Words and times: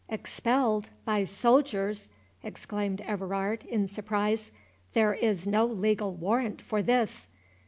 "Expelled—by 0.09 1.25
soldiers!" 1.25 2.09
exclaimed 2.41 3.01
Everard, 3.01 3.63
in 3.65 3.87
surprise—"there 3.87 5.13
is 5.13 5.45
no 5.45 5.63
legal 5.67 6.15
warrant 6.15 6.59
for 6.59 6.81
this." 6.81 7.27